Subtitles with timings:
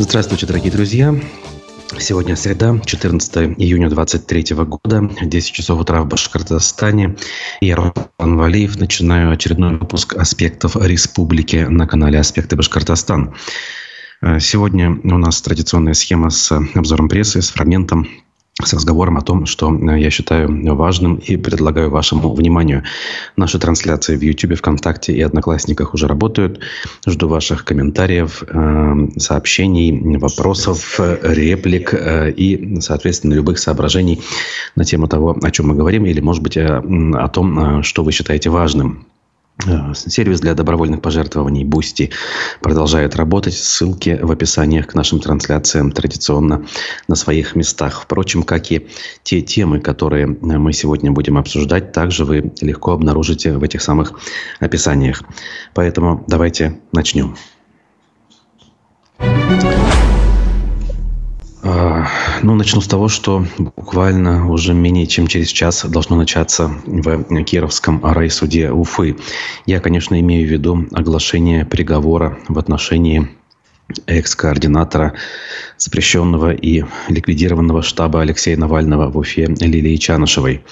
[0.00, 1.12] Здравствуйте, дорогие друзья.
[1.98, 7.16] Сегодня среда, 14 июня 2023 года, 10 часов утра в Башкортостане.
[7.60, 8.78] Я Роман Валиев.
[8.78, 13.34] Начинаю очередной выпуск аспектов республики на канале «Аспекты Башкортостан».
[14.38, 18.06] Сегодня у нас традиционная схема с обзором прессы, с фрагментом
[18.62, 22.82] с разговором о том, что э, я считаю важным и предлагаю вашему вниманию.
[23.36, 26.60] Наши трансляции в YouTube, ВКонтакте и Одноклассниках уже работают.
[27.06, 34.20] Жду ваших комментариев, э, сообщений, вопросов, реплик э, и, соответственно, любых соображений
[34.74, 38.50] на тему того, о чем мы говорим, или, может быть, о том, что вы считаете
[38.50, 39.06] важным.
[39.66, 42.10] Э, сервис для добровольных пожертвований Boosty
[42.60, 43.54] продолжает работать.
[43.54, 46.64] Ссылки в описании к нашим трансляциям традиционно
[47.08, 48.02] на своих местах.
[48.02, 48.86] Впрочем, как и
[49.22, 54.12] те темы, которые мы сегодня будем обсуждать, также вы легко обнаружите в этих самых
[54.60, 55.22] описаниях.
[55.74, 57.36] Поэтому давайте начнем.
[61.70, 62.06] А,
[62.42, 68.02] ну, начну с того, что буквально уже менее чем через час должно начаться в Кировском
[68.02, 69.16] райсуде Уфы.
[69.66, 73.28] Я, конечно, имею в виду оглашение приговора в отношении
[74.06, 75.12] экс-координатора
[75.76, 80.64] запрещенного и ликвидированного штаба Алексея Навального в Уфе Лилии Чанышевой.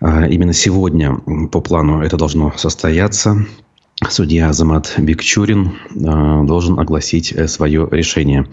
[0.00, 1.14] А, именно сегодня
[1.50, 3.46] по плану это должно состояться
[4.06, 8.46] судья Азамат Бекчурин э, должен огласить э, свое решение.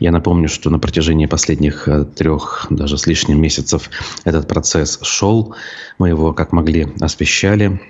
[0.00, 3.90] Я напомню, что на протяжении последних э, трех, даже с лишним месяцев
[4.24, 5.54] этот процесс шел.
[5.98, 7.80] Мы его как могли освещали,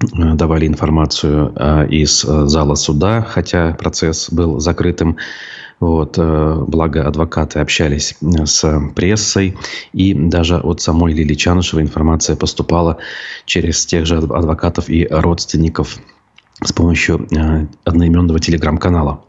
[0.00, 1.54] давали информацию
[1.90, 5.18] из зала суда, хотя процесс был закрытым.
[5.78, 9.56] Вот, благо адвокаты общались с прессой,
[9.94, 12.98] и даже от самой Лили Чанышевой информация поступала
[13.46, 15.98] через тех же адвокатов и родственников
[16.62, 19.24] с помощью э, одноименного телеграм-канала.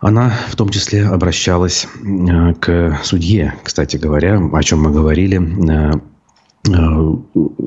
[0.00, 5.92] Она в том числе обращалась э, к судье, кстати говоря, о чем мы говорили, э,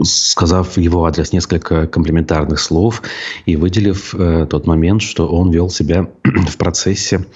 [0.03, 3.03] сказав в его адрес несколько комплиментарных слов
[3.45, 4.15] и выделив
[4.49, 7.27] тот момент, что он вел себя в процессе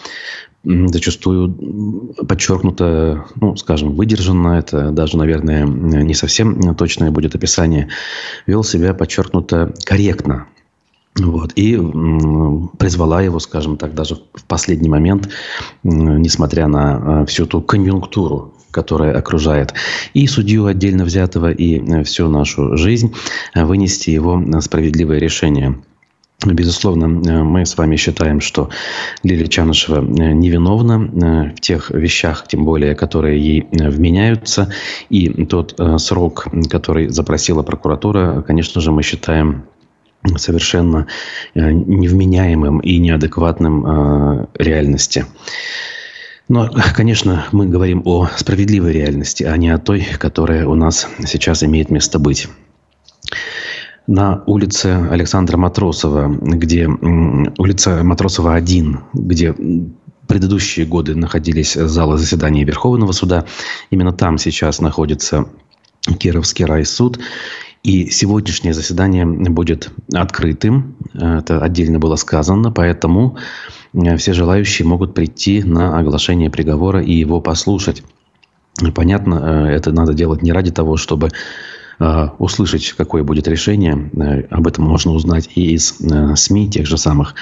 [0.63, 7.89] зачастую подчеркнуто, ну, скажем, выдержанно, это даже, наверное, не совсем точное будет описание,
[8.47, 10.47] вел себя подчеркнуто корректно.
[11.19, 11.77] Вот, и
[12.77, 15.27] призвала его, скажем так, даже в последний момент,
[15.83, 19.73] несмотря на э, всю ту конъюнктуру, которая окружает
[20.13, 23.13] и судью отдельно взятого, и э, всю нашу жизнь,
[23.53, 25.81] э, вынести его справедливое решение.
[26.45, 28.69] Безусловно, мы с вами считаем, что
[29.21, 34.73] Лилия Чанышева невиновна в тех вещах, тем более, которые ей вменяются.
[35.09, 39.65] И тот срок, который запросила прокуратура, конечно же, мы считаем
[40.37, 41.07] совершенно
[41.53, 45.25] э, невменяемым и неадекватным э, реальности.
[46.47, 51.63] Но, конечно, мы говорим о справедливой реальности, а не о той, которая у нас сейчас
[51.63, 52.47] имеет место быть.
[54.07, 59.55] На улице Александра Матросова, где улица Матросова 1, где
[60.27, 63.45] предыдущие годы находились залы заседаний Верховного суда,
[63.89, 65.45] именно там сейчас находится
[66.19, 67.19] Кировский райсуд.
[67.83, 70.95] И сегодняшнее заседание будет открытым.
[71.15, 73.37] Это отдельно было сказано, поэтому
[73.93, 78.03] э, все желающие могут прийти на оглашение приговора и его послушать.
[78.93, 81.29] Понятно, э, это надо делать не ради того, чтобы
[81.99, 84.11] э, услышать, какое будет решение.
[84.51, 85.97] Об этом можно узнать и из
[86.35, 87.33] СМИ тех же самых.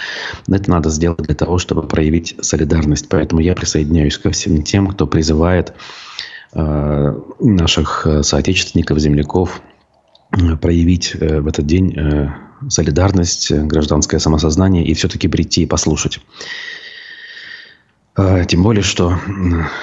[0.47, 3.09] Это надо сделать для того, чтобы проявить солидарность.
[3.09, 5.73] Поэтому я присоединяюсь ко всем тем, кто призывает
[6.53, 9.61] наших соотечественников, земляков
[10.31, 12.29] проявить э, в этот день э,
[12.69, 16.19] солидарность, э, гражданское самосознание и все-таки прийти и послушать.
[18.16, 19.18] А, тем более, что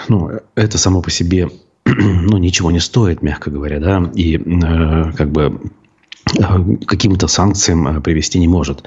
[0.08, 1.50] ну, это само по себе
[1.84, 4.36] ну, ничего не стоит, мягко говоря, да, и
[5.16, 5.60] как бы
[6.86, 8.82] каким-то санкциям привести не может.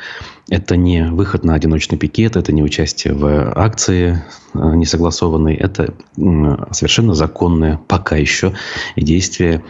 [0.50, 4.22] Это не выход на одиночный пикет, это не участие в акции
[4.54, 5.94] несогласованной, это
[6.72, 8.54] совершенно законное пока еще
[8.98, 9.64] действие,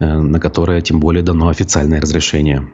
[0.00, 2.72] на которое тем более дано официальное разрешение.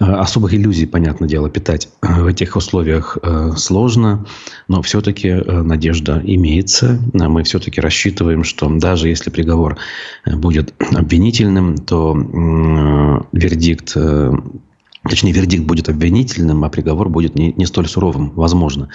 [0.00, 3.18] Особых иллюзий, понятное дело, питать в этих условиях
[3.56, 4.24] сложно,
[4.66, 6.98] но все-таки надежда имеется.
[7.12, 9.76] Мы все-таки рассчитываем, что даже если приговор
[10.26, 12.14] будет обвинительным, то
[13.32, 13.94] вердикт
[15.02, 18.90] Точнее, вердикт будет обвинительным, а приговор будет не, не столь суровым, возможно.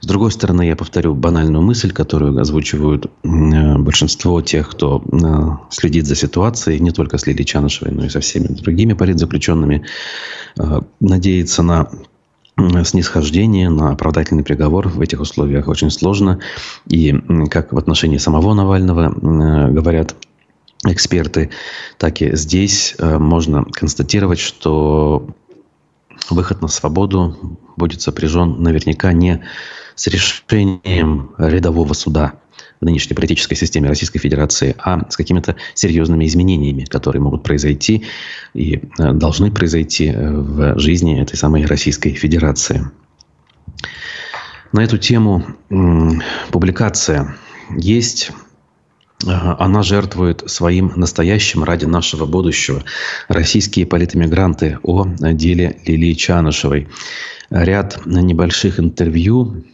[0.00, 6.06] С другой стороны, я повторю банальную мысль, которую озвучивают э, большинство тех, кто э, следит
[6.06, 9.84] за ситуацией, не только с Лилией Чанышевой, но и со всеми другими политзаключенными,
[10.58, 11.88] э, надеяться на
[12.84, 16.40] снисхождение на оправдательный приговор в этих условиях очень сложно.
[16.88, 17.12] И
[17.50, 19.10] как в отношении самого Навального
[19.70, 20.14] говорят
[20.86, 21.50] эксперты,
[21.98, 25.26] так и здесь можно констатировать, что
[26.30, 29.44] выход на свободу будет сопряжен наверняка не
[29.94, 32.34] с решением рядового суда
[32.80, 38.04] в нынешней политической системе Российской Федерации, а с какими-то серьезными изменениями, которые могут произойти
[38.52, 42.90] и э, должны произойти э, в жизни этой самой Российской Федерации.
[44.72, 45.44] На эту тему
[46.50, 47.36] публикация
[47.76, 48.32] есть
[49.26, 52.82] она жертвует своим настоящим ради нашего будущего.
[53.28, 56.88] Российские политэмигранты о деле Лилии Чанышевой.
[57.50, 59.64] Ряд небольших интервью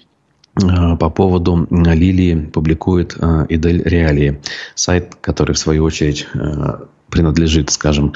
[0.57, 4.41] Э, по поводу Лилии публикует э, Идель Реалии,
[4.75, 8.15] сайт, который в свою очередь э, принадлежит, скажем,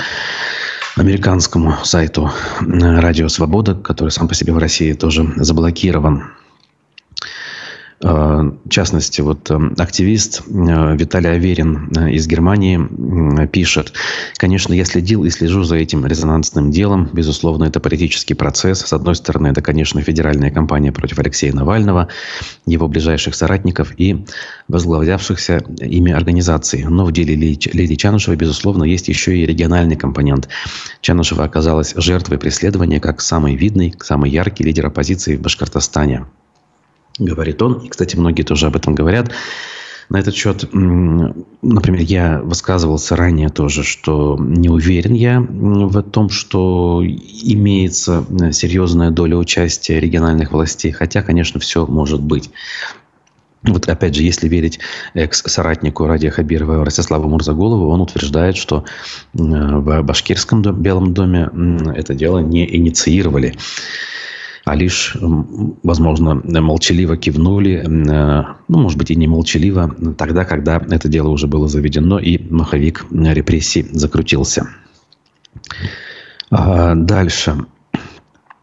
[0.96, 6.24] американскому сайту Радио Свобода, который сам по себе в России тоже заблокирован.
[8.02, 13.92] Э, в частности, вот э, активист э, Виталий Аверин из Германии пишет,
[14.36, 17.08] конечно, я следил и слежу за этим резонансным делом.
[17.12, 18.80] Безусловно, это политический процесс.
[18.80, 22.08] С одной стороны, это, конечно, федеральная кампания против Алексея Навального,
[22.66, 24.24] его ближайших соратников и
[24.68, 26.84] возглавлявшихся ими организаций.
[26.84, 30.48] Но в деле Лидии Чанышевой, безусловно, есть еще и региональный компонент.
[31.00, 36.26] Чанышева оказалась жертвой преследования как самый видный, самый яркий лидер оппозиции в Башкортостане
[37.18, 37.80] говорит он.
[37.80, 39.30] И, кстати, многие тоже об этом говорят.
[40.10, 47.02] На этот счет, например, я высказывался ранее тоже, что не уверен я в том, что
[47.02, 52.50] имеется серьезная доля участия региональных властей, хотя, конечно, все может быть.
[53.62, 54.78] Вот опять же, если верить
[55.14, 58.84] экс-соратнику Радия Хабирова Ростиславу Мурзаголову, он утверждает, что
[59.32, 61.48] в Башкирском Белом доме
[61.96, 63.54] это дело не инициировали
[64.64, 65.16] а лишь,
[65.82, 71.46] возможно, молчаливо кивнули, э, ну, может быть, и не молчаливо, тогда, когда это дело уже
[71.46, 74.68] было заведено, и маховик репрессий закрутился.
[76.50, 77.66] А, дальше.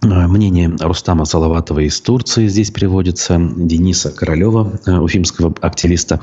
[0.04, 6.20] Э, мнение Рустама Салаватова из Турции здесь приводится, Дениса Королева, э, уфимского активиста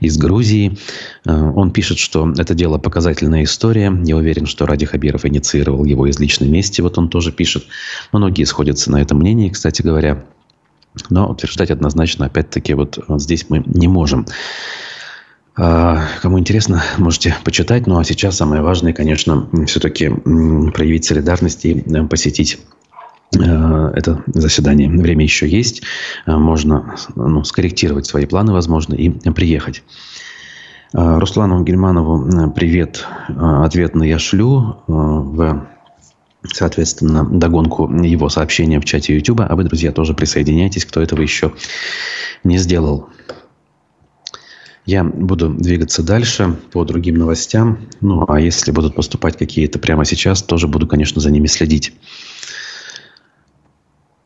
[0.00, 0.76] из Грузии.
[1.24, 3.92] Э, он пишет, что это дело показательная история.
[4.04, 6.82] Я уверен, что Ради Хабиров инициировал его из личной мести.
[6.82, 7.64] Вот он тоже пишет.
[8.12, 10.24] Многие сходятся на этом мнении, кстати говоря.
[11.08, 14.26] Но утверждать однозначно, опять-таки, вот, здесь мы не можем.
[15.56, 17.88] Кому интересно, можете почитать.
[17.88, 21.74] Ну а сейчас самое важное, конечно, все-таки проявить солидарность и
[22.08, 22.58] посетить
[23.40, 24.88] это заседание.
[24.88, 25.82] Время еще есть.
[26.26, 29.82] Э, можно ну, скорректировать свои планы, возможно, и приехать.
[30.92, 35.66] Э, Руслану Гельманову привет ответно я шлю в
[36.52, 39.40] соответственно, догонку его сообщения в чате YouTube.
[39.40, 41.54] А вы, друзья, тоже присоединяйтесь, кто этого еще
[42.42, 43.08] не сделал.
[44.86, 47.78] Я буду двигаться дальше по другим новостям.
[48.02, 51.94] Ну, а если будут поступать какие-то прямо сейчас, тоже буду, конечно, за ними следить.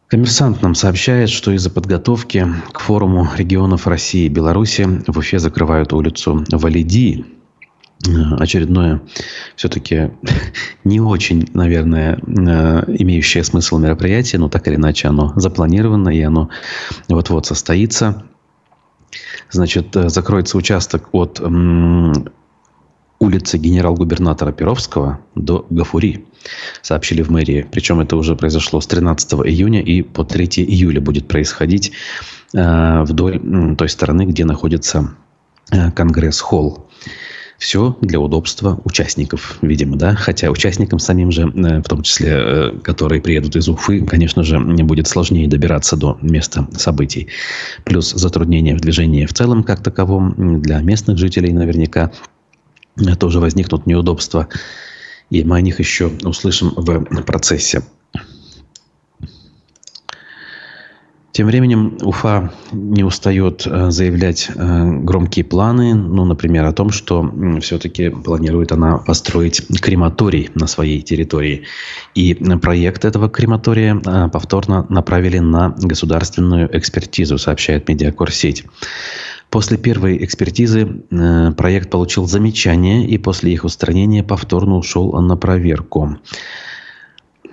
[0.08, 5.92] Коммерсант нам сообщает, что из-за подготовки к форуму регионов России и Беларуси в Уфе закрывают
[5.92, 7.26] улицу Валиди.
[8.38, 9.02] Очередное
[9.54, 10.12] все-таки
[10.84, 16.48] не очень, наверное, э, имеющее смысл мероприятие, но так или иначе оно запланировано и оно
[17.08, 18.24] вот-вот состоится.
[19.50, 21.38] Значит, э, закроется участок от
[23.18, 26.24] улицы генерал-губернатора Перовского до Гафури,
[26.82, 27.66] сообщили в мэрии.
[27.70, 31.92] Причем это уже произошло с 13 июня и по 3 июля будет происходить
[32.54, 35.14] э, вдоль э, той стороны, где находится
[35.70, 36.88] э, Конгресс-холл.
[37.58, 40.14] Все для удобства участников, видимо, да.
[40.14, 44.60] Хотя участникам самим же, э, в том числе, э, которые приедут из Уфы, конечно же,
[44.60, 47.26] будет сложнее добираться до места событий.
[47.84, 52.12] Плюс затруднения в движении в целом как таковом для местных жителей наверняка
[53.18, 54.48] тоже возникнут неудобства.
[55.30, 57.82] И мы о них еще услышим в процессе.
[61.38, 67.32] Тем временем Уфа не устает э, заявлять э, громкие планы, ну, например, о том, что
[67.60, 71.62] все-таки планирует она построить крематорий на своей территории.
[72.16, 78.64] И проект этого крематория э, повторно направили на государственную экспертизу, сообщает Медиакорсеть.
[79.50, 86.18] После первой экспертизы э, проект получил замечания и после их устранения повторно ушел на проверку.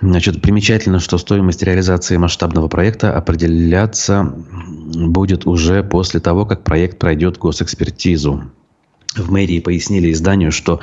[0.02, 4.34] Значит, примечательно, что стоимость реализации масштабного проекта определяться
[4.94, 8.50] будет уже после того, как проект пройдет госэкспертизу.
[9.16, 10.80] В мэрии пояснили изданию, что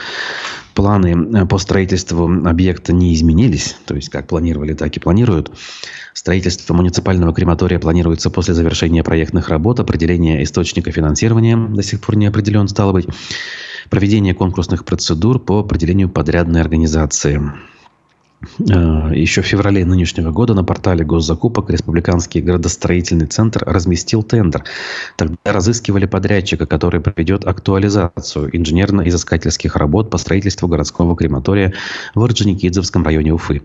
[0.73, 5.51] планы по строительству объекта не изменились, то есть как планировали, так и планируют.
[6.13, 12.27] Строительство муниципального крематория планируется после завершения проектных работ, определение источника финансирования до сих пор не
[12.27, 13.07] определен, стало быть,
[13.89, 17.41] проведение конкурсных процедур по определению подрядной организации.
[18.59, 24.63] Э, Еще в феврале нынешнего года на портале госзакупок Республиканский градостроительный центр разместил тендер.
[25.15, 31.73] Тогда разыскивали подрядчика, который проведет актуализацию инженерно-изыскательских работ по строительству городского крематория
[32.15, 33.63] в Орджоникидзевском районе Уфы.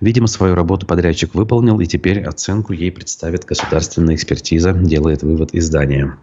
[0.00, 6.16] Видимо, свою работу подрядчик выполнил, и теперь оценку ей представит государственная экспертиза, делает вывод издания.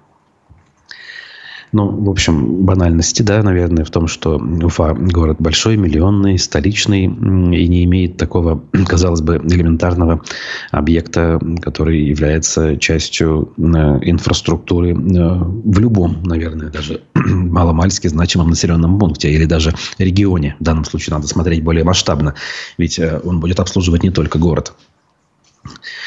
[1.73, 7.67] Ну, в общем, банальности, да, наверное, в том, что Уфа город большой, миллионный, столичный и
[7.67, 10.21] не имеет такого, казалось бы, элементарного
[10.69, 19.31] объекта, который является частью э, инфраструктуры э, в любом, наверное, даже маломальски значимом населенном пункте
[19.31, 20.55] или даже регионе.
[20.59, 22.35] В данном случае надо смотреть более масштабно,
[22.77, 24.73] ведь э, он будет обслуживать не только город.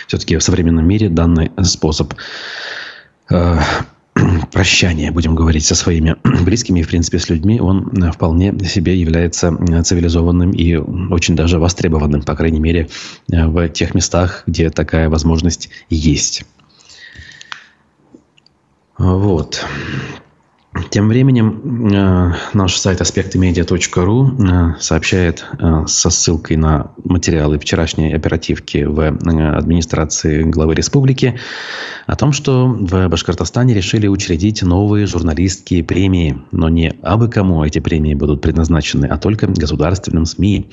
[0.06, 2.14] Все-таки в современном мире данный способ
[4.52, 8.96] прощания, будем говорить, со своими близкими и, в принципе, с людьми, он э, вполне себе
[8.96, 12.88] является э, цивилизованным и очень даже востребованным, по крайней мере,
[13.30, 16.44] э, в тех местах, где такая возможность есть.
[18.98, 19.64] Вот.
[20.90, 28.84] Тем временем э, наш сайт аспектымедиа.ру э, сообщает э, со ссылкой на материалы вчерашней оперативки
[28.84, 31.38] в администрации главы республики
[32.06, 36.38] о том, что в Башкортостане решили учредить новые журналистские премии.
[36.52, 40.70] Но не абы кому эти премии будут предназначены, а только государственным СМИ.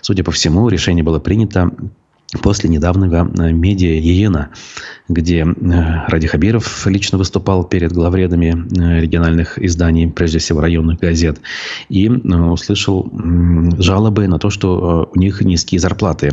[0.00, 1.70] Судя по всему, решение было принято
[2.42, 4.50] после недавнего э, медиа Иена,
[5.08, 11.40] где э, Ради Хабиров лично выступал перед главредами э, региональных изданий, прежде всего районных газет,
[11.88, 13.10] и услышал
[13.78, 16.32] жалобы на то, что у них низкие зарплаты.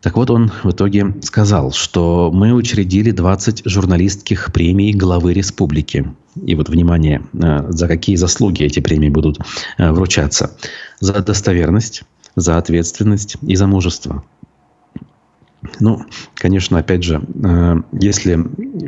[0.00, 6.12] Так вот, он в итоге сказал, что мы учредили 20 журналистских премий главы республики.
[6.44, 9.38] И вот, внимание, за какие заслуги эти премии будут
[9.78, 10.56] вручаться.
[10.98, 12.02] За достоверность,
[12.34, 14.24] за ответственность и за мужество.
[15.80, 16.04] Ну,
[16.34, 18.38] конечно, опять же, э, если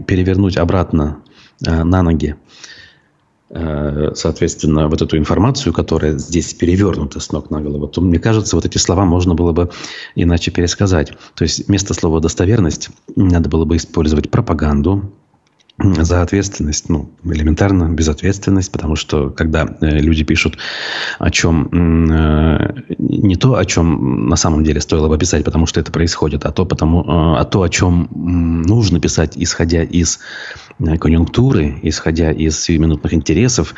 [0.06, 1.22] перевернуть обратно
[1.64, 2.36] э, на ноги,
[3.50, 8.56] э, соответственно, вот эту информацию, которая здесь перевернута с ног на голову, то, мне кажется,
[8.56, 9.70] вот эти слова можно было бы
[10.16, 11.12] иначе пересказать.
[11.34, 15.12] То есть вместо слова «достоверность» надо было бы использовать пропаганду,
[15.78, 20.56] за ответственность, ну, элементарно безответственность, потому что когда э, люди пишут
[21.18, 21.68] о чем
[22.12, 26.44] э, не то, о чем на самом деле стоило бы писать, потому что это происходит,
[26.44, 27.06] а то, потому, э,
[27.40, 30.20] а то о чем нужно писать, исходя из
[30.78, 33.74] конъюнктуры, исходя из сиюминутных интересов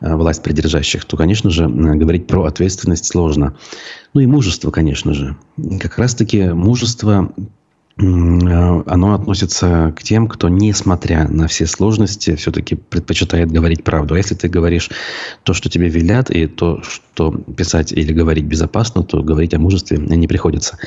[0.00, 3.56] власть придержащих, то, конечно же, говорить про ответственность сложно.
[4.14, 5.36] Ну и мужество, конечно же.
[5.80, 7.32] Как раз-таки мужество
[8.00, 14.14] оно относится к тем, кто, несмотря на все сложности, все-таки предпочитает говорить правду.
[14.14, 14.90] А если ты говоришь
[15.42, 19.98] то, что тебе велят, и то, что писать или говорить безопасно, то говорить о мужестве
[19.98, 20.78] не приходится.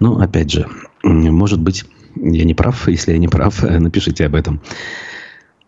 [0.00, 0.66] Но, опять же,
[1.02, 1.84] может быть,
[2.16, 2.88] я не прав.
[2.88, 4.60] Если я не прав, э, напишите об этом.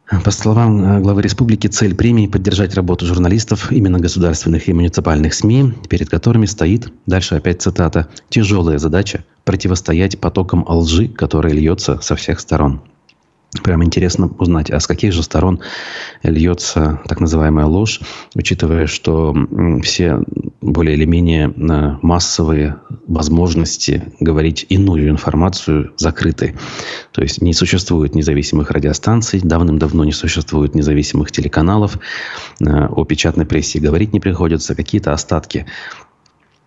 [0.07, 5.75] По словам э, главы республики, цель премии– поддержать работу журналистов, именно государственных и муниципальных СМИ,
[5.89, 12.39] перед которыми стоит, дальше опять цитата, «тяжелая задача противостоять потокам лжи, которая льется со всех
[12.39, 12.83] сторон».
[13.63, 15.61] Прям интересно узнать, а с каких же сторон
[16.23, 18.01] льется так называемая ложь,
[18.35, 19.35] учитывая, что
[19.83, 20.21] все
[20.61, 22.77] более или менее э, массовые
[23.07, 26.57] возможности говорить иную информацию закрыты.
[27.13, 31.99] То есть не существует независимых радиостанций, давным-давно не существует независимых телеканалов,
[32.61, 35.67] э, о печатной прессе говорить не приходится, какие-то остатки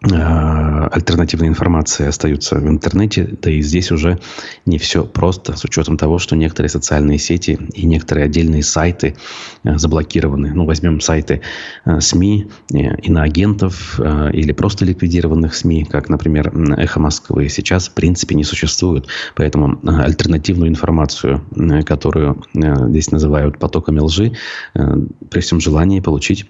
[0.01, 4.17] Э, альтернативной информации остаются в интернете, да и здесь уже
[4.65, 9.17] не все просто, с учетом того, что некоторые социальные сети и некоторые отдельные сайты
[9.65, 10.53] э, заблокированы.
[10.53, 11.41] Ну, возьмем сайты
[11.83, 18.45] э, СМИ, иноагентов или просто ликвидированных СМИ, как, например, «Эхо Москвы», сейчас в принципе не
[18.45, 19.07] существует.
[19.35, 21.43] Поэтому альтернативную информацию,
[21.85, 24.33] которую здесь называют потоками лжи,
[24.73, 26.45] при всем желании получить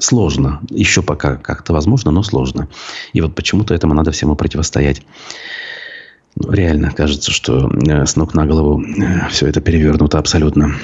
[0.00, 0.60] сложно.
[0.70, 2.68] Еще пока как-то возможно, но сложно.
[3.12, 5.02] И вот почему-то этому надо всему противостоять.
[6.36, 10.74] Ну, реально кажется, что э, с ног на голову э, все это перевернуто абсолютно.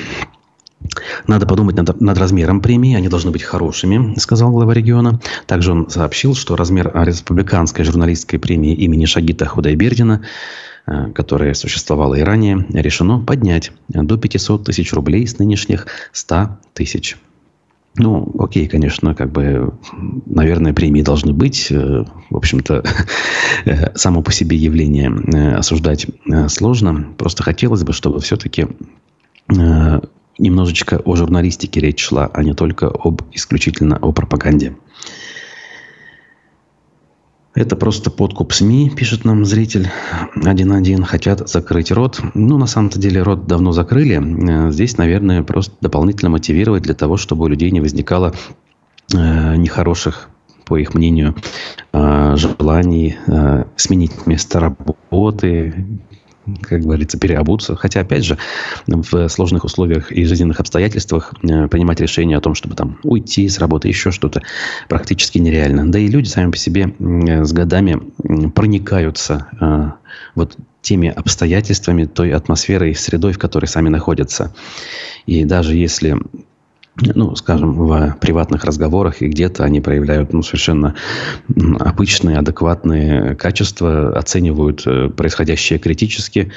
[1.26, 5.20] Надо подумать над, над размером премии, они должны быть хорошими, сказал глава региона.
[5.46, 10.22] Также он сообщил, что размер республиканской журналистской премии имени Шагита Худайбердина,
[11.14, 17.16] которая существовала и ранее, решено поднять до 500 тысяч рублей с нынешних 100 тысяч.
[17.96, 19.74] Ну, окей, конечно, как бы,
[20.26, 21.68] наверное, премии должны быть.
[21.70, 22.84] Э, в общем-то,
[23.96, 27.08] само по себе явление э, осуждать э, сложно.
[27.18, 28.68] Просто хотелось бы, чтобы все-таки
[30.38, 34.76] немножечко о журналистике речь шла, а не только об исключительно о пропаганде.
[37.54, 39.88] Это просто подкуп СМИ, пишет нам зритель
[40.36, 41.02] 1.1.
[41.04, 42.20] Хотят закрыть рот.
[42.34, 44.68] Ну, на самом-то деле, рот давно закрыли.
[44.68, 48.34] Э, здесь, наверное, просто дополнительно мотивировать для того, чтобы у людей не возникало
[49.12, 50.28] э, нехороших,
[50.64, 51.34] по их мнению,
[51.92, 56.00] э, желаний э, сменить место работы,
[56.62, 57.76] как говорится, переобуться.
[57.76, 58.38] Хотя, опять же,
[58.86, 63.58] в сложных условиях и жизненных обстоятельствах э, принимать решение о том, чтобы там уйти с
[63.58, 64.42] работы, еще что-то,
[64.88, 65.90] практически нереально.
[65.90, 68.00] Да и люди сами по себе с годами
[68.54, 69.90] проникаются э,
[70.34, 74.54] вот теми обстоятельствами, той атмосферой, средой, в которой сами находятся.
[75.26, 76.16] И даже если
[77.14, 80.94] ну, скажем, в приватных разговорах и где-то они проявляют ну, совершенно
[81.78, 86.52] обычные, адекватные качества, оценивают э, происходящее критически.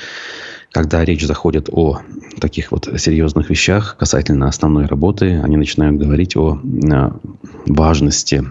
[0.72, 2.02] Когда речь заходит о
[2.40, 7.12] таких вот серьезных вещах касательно основной работы, они начинают говорить о э,
[7.68, 8.44] важности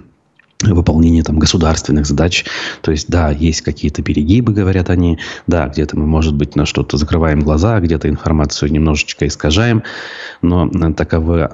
[0.63, 2.45] выполнение там, государственных задач.
[2.81, 5.19] То есть, да, есть какие-то перегибы, говорят они.
[5.47, 9.83] Да, где-то мы, может быть, на что-то закрываем глаза, где-то информацию немножечко искажаем.
[10.41, 11.51] Но э, таковы,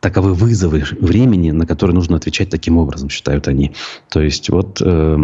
[0.00, 3.72] таковы вызовы времени, на которые нужно отвечать таким образом, считают они.
[4.08, 5.18] То есть, вот э,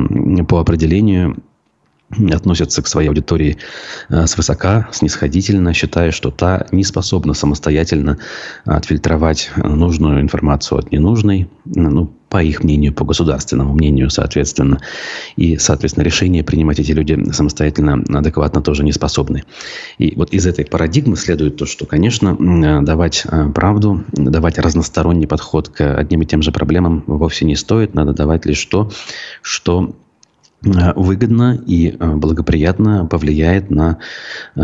[0.48, 1.36] по определению
[2.32, 3.58] относятся к своей аудитории
[4.08, 8.18] э, свысока, снисходительно, считая, что та не способна самостоятельно
[8.64, 14.80] отфильтровать нужную информацию от ненужной, ну, по их мнению, по государственному мнению, соответственно.
[15.36, 19.44] И, соответственно, решения принимать эти люди самостоятельно, адекватно тоже не способны.
[19.98, 25.68] И вот из этой парадигмы следует то, что, конечно, давать э, правду, давать разносторонний подход
[25.68, 27.94] к одним и тем же проблемам вовсе не стоит.
[27.94, 28.90] Надо давать лишь то,
[29.42, 30.11] что Э,
[30.62, 33.98] выгодно и э, благоприятно повлияет на
[34.54, 34.60] э,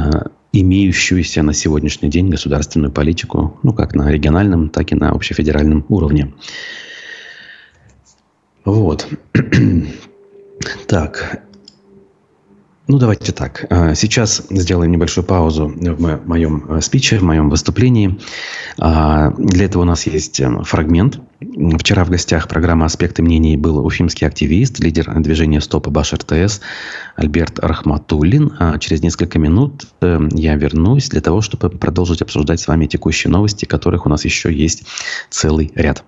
[0.53, 6.35] имеющуюся на сегодняшний день государственную политику, ну, как на региональном, так и на общефедеральном уровне.
[8.65, 9.09] Вот.
[10.89, 11.45] Так,
[12.89, 13.67] ну, давайте так.
[13.69, 18.19] А, сейчас сделаем небольшую паузу в моем э, спиче, в моем выступлении.
[18.79, 21.21] А, для этого у нас есть э, фрагмент.
[21.79, 26.63] Вчера в гостях программы «Аспекты мнений» был уфимский активист, лидер движения «Стоп Баш РТС»
[27.15, 28.57] Альберт Рахматуллин.
[28.59, 33.31] А через несколько минут э, я вернусь для того, чтобы продолжить обсуждать с вами текущие
[33.31, 34.87] новости, которых у нас еще есть
[35.29, 36.05] целый ряд.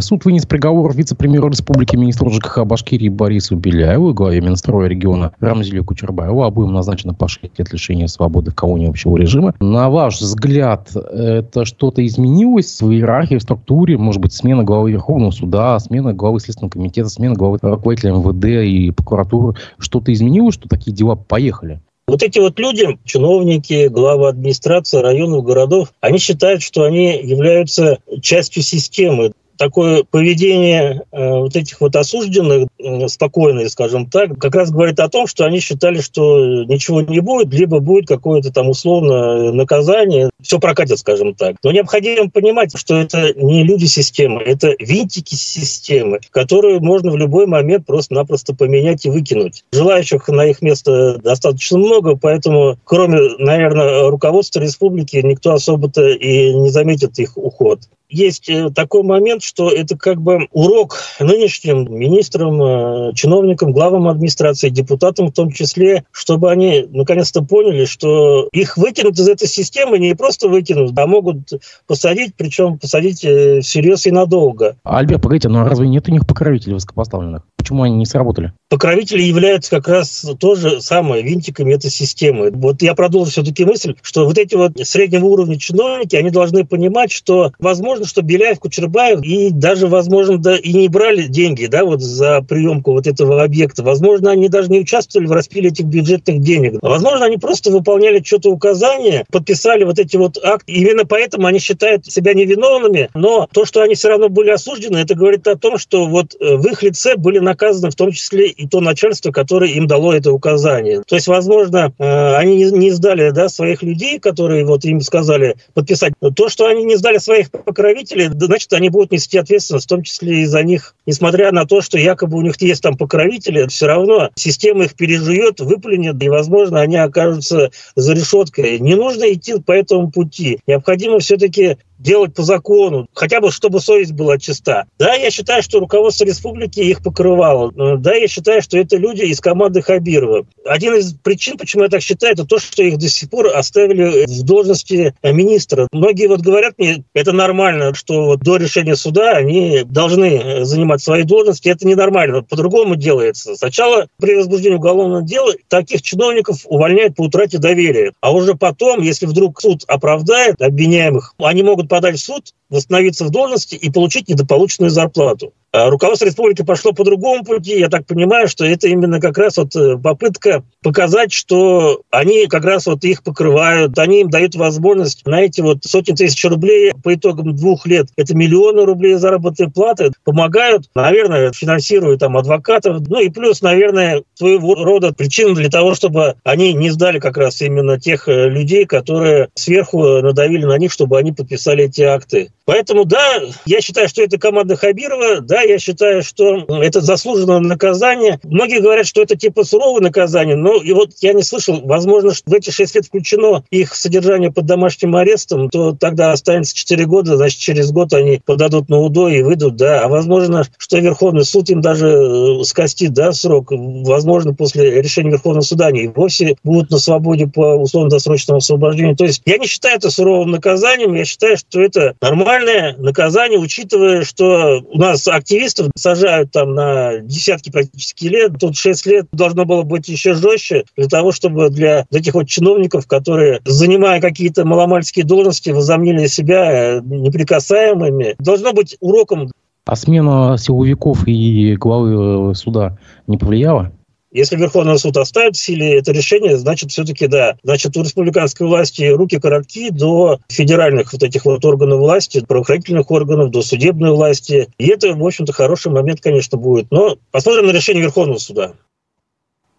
[0.00, 5.84] Суд вынес приговор вице-премьеру республики министру ЖКХ Башкирии Борису Беляеву и главе Минстроя региона Рамзилю
[5.84, 6.44] Кучербаеву.
[6.44, 9.56] Обоим назначено по 6 лет лишения свободы в колонии общего режима.
[9.58, 13.98] На ваш взгляд, это что-то изменилось в иерархии, в структуре?
[13.98, 18.92] Может быть, смена главы Верховного суда, смена главы Следственного комитета, смена главы руководителя МВД и
[18.92, 19.56] прокуратуры?
[19.78, 21.80] Что-то изменилось, что такие дела поехали?
[22.06, 28.62] Вот эти вот люди, чиновники, главы администрации районов, городов, они считают, что они являются частью
[28.62, 32.68] системы такое поведение э, вот этих вот осужденных,
[33.08, 37.52] спокойное, скажем так, как раз говорит о том, что они считали, что ничего не будет,
[37.52, 41.56] либо будет какое-то там условно наказание, все прокатит, скажем так.
[41.62, 47.46] Но необходимо понимать, что это не люди системы, это винтики системы, которые можно в любой
[47.46, 49.64] момент просто-напросто поменять и выкинуть.
[49.72, 56.70] Желающих на их место достаточно много, поэтому, кроме, наверное, руководства республики, никто особо-то и не
[56.70, 63.12] заметит их уход есть э, такой момент, что это как бы урок нынешним министрам, э,
[63.14, 69.28] чиновникам, главам администрации, депутатам в том числе, чтобы они наконец-то поняли, что их выкинут из
[69.28, 71.50] этой системы не просто выкинут, а могут
[71.86, 74.76] посадить, причем посадить э, всерьез и надолго.
[74.84, 77.42] Альберт, погодите, но разве нет у них покровителей высокопоставленных?
[77.68, 78.54] Почему они не сработали?
[78.70, 82.50] Покровители являются как раз тоже самые винтиками этой системы.
[82.50, 87.12] Вот я продолжу все-таки мысль, что вот эти вот среднего уровня чиновники, они должны понимать,
[87.12, 92.00] что возможно, что Беляев, Кучербаев и даже, возможно, да, и не брали деньги, да, вот
[92.00, 93.82] за приемку вот этого объекта.
[93.82, 96.78] Возможно, они даже не участвовали в распиле этих бюджетных денег.
[96.80, 100.72] Возможно, они просто выполняли что-то указания, подписали вот эти вот акты.
[100.72, 103.10] Именно поэтому они считают себя невиновными.
[103.12, 106.56] Но то, что они все равно были осуждены, это говорит о том, что вот э,
[106.56, 110.32] в их лице были наказаны в том числе и то начальство, которое им дало это
[110.32, 111.02] указание.
[111.06, 116.12] То есть, возможно, э, они не сдали да, своих людей, которые вот им сказали подписать.
[116.36, 120.42] То, что они не сдали своих покровителей, значит, они будут нести ответственность, в том числе
[120.42, 120.94] и за них.
[121.06, 125.60] Несмотря на то, что якобы у них есть там покровители, все равно система их пережует,
[125.60, 128.78] выплюнет, и, возможно, они окажутся за решеткой.
[128.78, 130.60] Не нужно идти по этому пути.
[130.66, 134.84] Необходимо все-таки делать по закону, хотя бы чтобы совесть была чиста.
[134.98, 137.72] Да, я считаю, что руководство республики их покрывало.
[137.98, 140.46] Да, я считаю, что это люди из команды Хабирова.
[140.64, 144.26] Один из причин, почему я так считаю, это то, что их до сих пор оставили
[144.26, 145.88] в должности министра.
[145.92, 151.24] Многие вот говорят мне, это нормально, что вот до решения суда они должны занимать свои
[151.24, 151.68] должности.
[151.68, 152.42] Это ненормально.
[152.42, 153.56] По-другому делается.
[153.56, 158.12] Сначала при возбуждении уголовного дела таких чиновников увольняют по утрате доверия.
[158.20, 163.30] А уже потом, если вдруг суд оправдает обвиняемых, они могут подать в суд, восстановиться в
[163.30, 165.52] должности и получить недополученную зарплату.
[165.70, 167.78] А руководство республики пошло по другому пути.
[167.78, 172.64] Я так понимаю, что это именно как раз вот э, попытка показать, что они как
[172.64, 177.14] раз вот их покрывают, они им дают возможность на эти вот сотни тысяч рублей по
[177.14, 183.28] итогам двух лет, это миллионы рублей заработной платы, помогают, наверное, финансируют там адвокатов, ну и
[183.28, 188.28] плюс, наверное, своего рода причина для того, чтобы они не сдали как раз именно тех
[188.28, 192.50] э, людей, которые сверху надавили на них, чтобы они подписали эти акты.
[192.64, 198.40] Поэтому, да, я считаю, что это команда Хабирова, да, я считаю, что это заслуженное наказание.
[198.42, 202.50] Многие говорят, что это типа суровое наказание, но и вот я не слышал, возможно, что
[202.50, 207.36] в эти 6 лет включено их содержание под домашним арестом, то тогда останется 4 года,
[207.36, 210.02] значит, через год они подадут на УДО и выйдут, да.
[210.02, 213.68] А возможно, что Верховный суд им даже э, скостит, да, срок.
[213.70, 219.16] Возможно, после решения Верховного суда они вовсе будут на свободе по условно-досрочному освобождению.
[219.16, 223.58] То есть я не считаю это суровым наказанием, я считаю, что это нормально нормальное наказание,
[223.58, 228.52] учитывая, что у нас активистов сажают там на десятки практически лет.
[228.60, 233.06] Тут 6 лет должно было быть еще жестче для того, чтобы для этих вот чиновников,
[233.06, 239.50] которые, занимая какие-то маломальские должности, возомнили себя неприкасаемыми, должно быть уроком.
[239.86, 243.90] А смена силовиков и главы суда не повлияла?
[244.30, 247.56] Если Верховный суд оставит в силе это решение, значит, все-таки да.
[247.62, 253.50] Значит, у республиканской власти руки коротки до федеральных вот этих вот органов власти, правоохранительных органов,
[253.50, 254.68] до судебной власти.
[254.76, 256.90] И это, в общем-то, хороший момент, конечно, будет.
[256.90, 258.74] Но посмотрим на решение Верховного суда.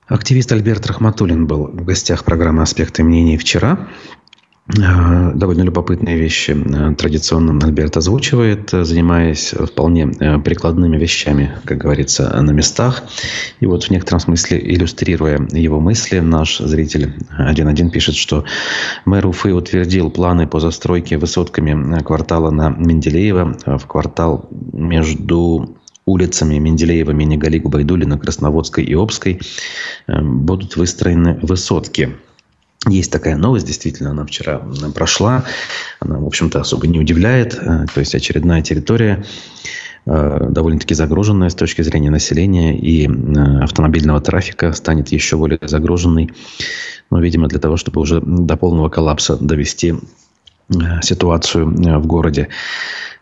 [0.08, 3.88] Активист Альберт Рахматуллин был в гостях программы «Аспекты мнений» вчера.
[4.78, 10.08] Э, довольно любопытные вещи э, традиционно Альберт озвучивает, э, занимаясь вполне
[10.44, 13.04] прикладными вещами, как говорится, на местах.
[13.60, 18.46] И вот в некотором смысле, иллюстрируя его мысли, наш зритель 1.1 пишет, что
[19.06, 27.12] мэр Уфы утвердил планы по застройке высотками квартала на Менделеева в квартал между улицами Менделеева,
[27.12, 29.40] Минигалик, Губайдулина, Красноводской и Обской
[30.08, 32.16] будут выстроены высотки–
[32.88, 34.62] есть такая новость, действительно, она вчера
[34.96, 35.44] прошла.
[36.00, 37.56] Она, в общем-то, особо не удивляет.
[37.56, 39.26] Э, то есть очередная территория
[40.06, 46.32] э, довольно-таки загруженная с точки зрения населения и э, автомобильного трафика станет еще более загруженной.
[47.12, 49.96] Но, видимо, для того, чтобы уже до полного коллапса довести
[51.02, 52.50] ситуацию в городе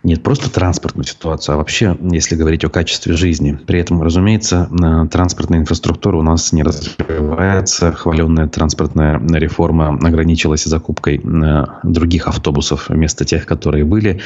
[0.03, 3.59] нет просто транспортную ситуацию, а вообще, если говорить о качестве жизни.
[3.65, 7.91] При этом, разумеется, э, транспортная инфраструктура у нас не развивается.
[7.91, 14.21] Хваленная транспортная реформа ограничилась закупкой э, других автобусов вместо тех, которые были.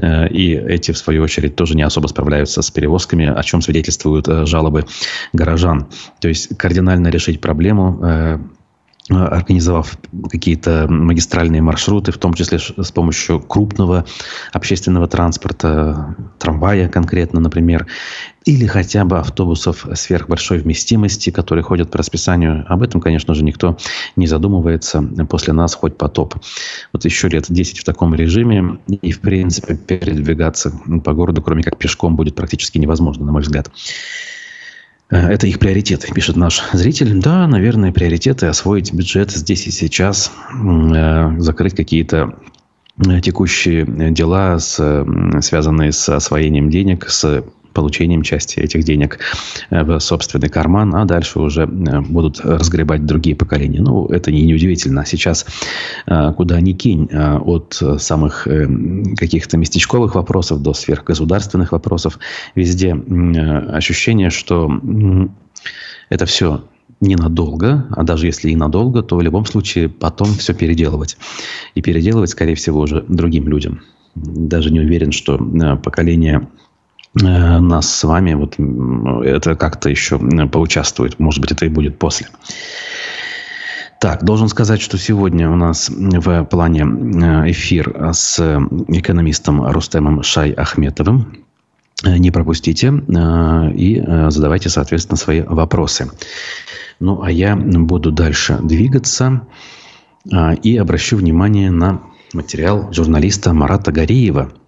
[0.00, 4.26] Э, и эти, в свою очередь, тоже не особо справляются с перевозками, о чем свидетельствуют
[4.46, 4.86] жалобы
[5.32, 5.88] горожан.
[6.20, 8.48] То есть кардинально решить проблему
[9.10, 9.98] организовав
[10.30, 14.04] какие-то магистральные маршруты, в том числе с помощью крупного
[14.52, 17.86] общественного транспорта, трамвая конкретно, например,
[18.44, 22.64] или хотя бы автобусов сверхбольшой вместимости, которые ходят по расписанию.
[22.68, 23.76] Об этом, конечно же, никто
[24.16, 25.02] не задумывается.
[25.28, 26.34] После нас хоть потоп.
[26.92, 30.72] Вот еще лет 10 в таком режиме, и, в принципе, передвигаться
[31.04, 33.70] по городу, кроме как пешком, будет практически невозможно, на мой взгляд.
[35.10, 37.20] Э, это их приоритеты, пишет наш зритель.
[37.20, 42.34] Да, наверное, приоритеты освоить бюджет здесь и сейчас, э, закрыть какие-то
[42.98, 49.18] э, текущие дела, связанные с освоением денег, с получением части этих денег
[49.70, 53.80] э, в собственный карман, а дальше уже э, будут разгребать другие поколения.
[53.80, 55.04] Ну, это не неудивительно.
[55.06, 55.46] Сейчас
[56.06, 58.46] э, куда ни кинь, от самых
[59.16, 62.18] каких-то местечковых вопросов до сверхгосударственных вопросов,
[62.54, 64.70] везде ощущение, что
[66.08, 66.64] это все
[67.00, 71.16] ненадолго, а даже если и надолго, то в любом случае потом все переделывать.
[71.74, 73.82] И переделывать, скорее всего, уже другим людям.
[74.14, 75.38] Даже не уверен, что
[75.82, 76.48] поколение
[77.14, 78.54] нас с вами, вот
[79.24, 80.18] это как-то еще
[80.48, 81.18] поучаствует.
[81.18, 82.28] Может быть, это и будет после.
[84.00, 88.38] Так, должен сказать, что сегодня у нас в плане э, эфир с
[88.88, 91.44] экономистом Рустемом Шай Ахметовым.
[92.02, 96.10] Э, не пропустите и задавайте, соответственно, свои вопросы.
[96.98, 99.42] Ну, а я буду дальше двигаться
[100.62, 102.00] и обращу внимание на
[102.32, 104.59] материал журналиста Марата Гариева, э,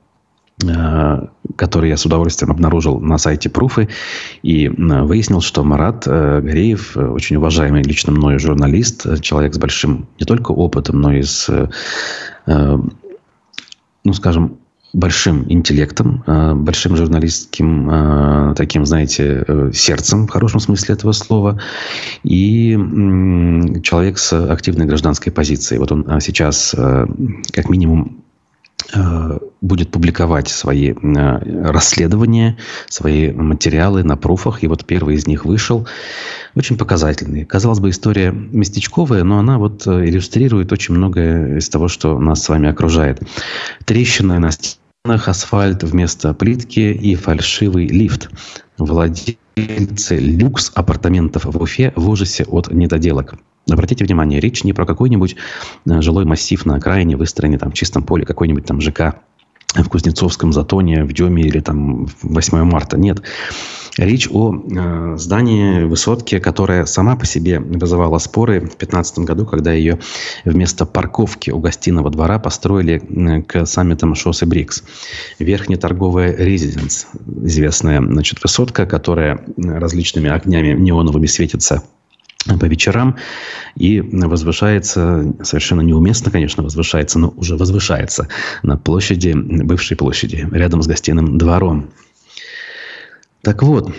[1.56, 3.88] который я с удовольствием обнаружил на сайте Пруфы
[4.42, 10.52] и выяснил, что Марат Гореев очень уважаемый лично мною журналист, человек с большим не только
[10.52, 11.50] опытом, но и с,
[12.46, 14.58] ну, скажем,
[14.92, 21.60] большим интеллектом, э, большим журналистским э, таким, знаете, э, сердцем в хорошем смысле этого слова,
[22.22, 22.72] и
[23.82, 25.78] человек с активной гражданской позицией.
[25.78, 28.21] Вот он сейчас как минимум
[29.60, 32.56] будет публиковать свои расследования,
[32.88, 34.62] свои материалы на пруфах.
[34.62, 35.86] И вот первый из них вышел.
[36.54, 37.44] Очень показательный.
[37.44, 42.48] Казалось бы, история местечковая, но она вот иллюстрирует очень многое из того, что нас с
[42.48, 43.22] вами окружает.
[43.84, 44.50] Трещина на
[45.04, 48.30] асфальт вместо плитки и фальшивый лифт.
[48.78, 53.34] Владельцы люкс апартаментов в Уфе в ужасе от недоделок.
[53.72, 55.36] Обратите внимание, речь не про какой-нибудь
[55.86, 59.16] э, жилой массив на окраине, выстроенный там в чистом поле, какой-нибудь там ЖК
[59.74, 62.98] в Кузнецовском затоне, в Деме или там 8 марта.
[62.98, 63.22] Нет.
[63.98, 69.72] Речь о э, здании, высотке, которая сама по себе вызывала споры в 2015 году, когда
[69.72, 69.98] ее
[70.44, 74.84] вместо парковки у гостиного двора построили э, к саммитам ШОС и БРИКС.
[75.38, 77.06] Верхнеторговая резиденс,
[77.44, 81.82] известная значит, высотка, которая различными огнями неоновыми светится
[82.60, 83.16] по вечерам
[83.76, 88.28] и возвышается, совершенно неуместно, конечно, возвышается, но уже возвышается
[88.62, 91.90] на площади, бывшей площади, рядом с гостиным двором.
[93.42, 93.92] Так вот,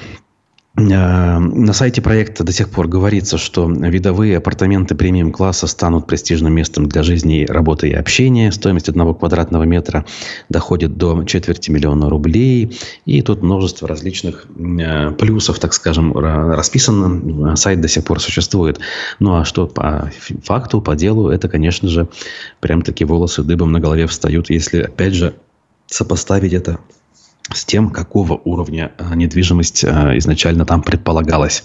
[0.76, 7.04] на сайте проекта до сих пор говорится, что видовые апартаменты премиум-класса станут престижным местом для
[7.04, 8.52] жизни, работы и общения.
[8.52, 10.04] Стоимость одного квадратного метра
[10.50, 12.76] доходит до четверти миллиона рублей.
[13.06, 17.56] И тут множество различных э, плюсов, так скажем, расписано.
[17.56, 18.80] Сайт до сих пор существует.
[19.20, 20.12] Ну а что по
[20.44, 22.08] факту, по делу, это, конечно же,
[22.62, 25.36] прям таки волосы дыбом на голове встают, если, опять же,
[25.86, 26.80] сопоставить это
[27.54, 31.64] с тем, какого уровня э, недвижимость э, изначально там предполагалась.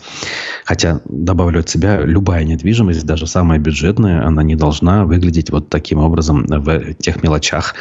[0.64, 5.98] Хотя, добавлю от себя, любая недвижимость, даже самая бюджетная, она не должна выглядеть вот таким
[5.98, 7.74] образом в тех мелочах,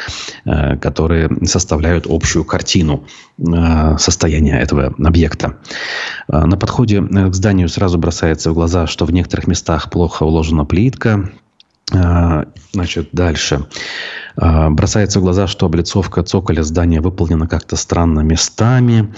[0.44, 3.04] э, которые составляют общую картину
[3.98, 5.58] состояния этого объекта.
[6.26, 11.30] На подходе к зданию сразу бросается в глаза, что в некоторых местах плохо уложена плитка,
[12.72, 13.66] Значит, дальше.
[14.40, 19.12] А, бросается в глаза, что облицовка цоколя здания выполнена как-то странно местами.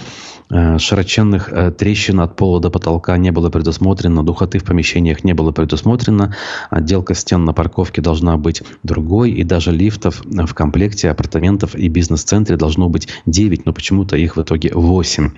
[0.49, 5.33] А, широченных э, трещин от пола до потолка не было предусмотрено, духоты в помещениях не
[5.33, 6.35] было предусмотрено,
[6.71, 12.57] отделка стен на парковке должна быть другой, и даже лифтов в комплекте апартаментов и бизнес-центре
[12.57, 15.31] должно быть 9, но почему-то их в итоге 8.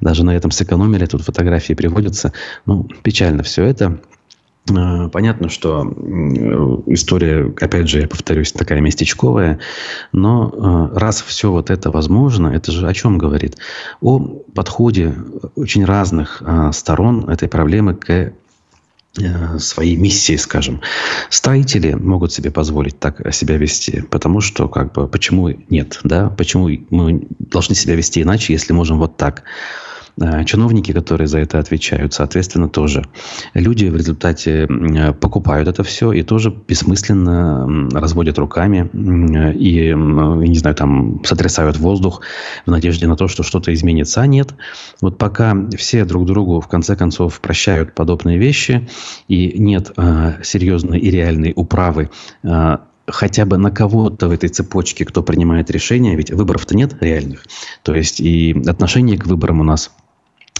[0.00, 2.32] Даже на этом сэкономили, тут фотографии приводятся.
[2.64, 3.98] Ну, печально все это.
[4.68, 5.84] Э, понятно, что
[6.86, 9.60] история, опять же, я повторюсь, такая местечковая,
[10.12, 13.56] но э, раз все вот это возможно, это же о чем говорит?
[14.00, 14.18] О
[14.54, 15.14] подходе
[15.54, 18.32] очень разных э, сторон этой проблемы к
[19.58, 20.82] своей миссии, скажем.
[21.30, 26.28] Строители могут себе позволить так себя вести, потому что, как бы, почему нет, да?
[26.28, 29.44] Почему мы должны себя вести иначе, если можем вот так?
[30.18, 33.04] Э, чиновники, которые за это отвечают, соответственно, тоже.
[33.52, 34.66] Люди в результате
[35.20, 38.88] покупают это все и тоже бессмысленно разводят руками
[39.54, 42.22] и, не знаю, там сотрясают воздух
[42.64, 44.22] в надежде на то, что что-то изменится.
[44.22, 44.54] А нет.
[45.02, 48.88] Вот пока все друг другу в конце концов прощают подобные вещи
[49.28, 52.10] и нет э, серьезной и реальной управы
[52.42, 57.44] э, хотя бы на кого-то в этой цепочке, кто принимает решения, ведь выборов-то нет реальных.
[57.82, 59.92] То есть и отношение к выборам у нас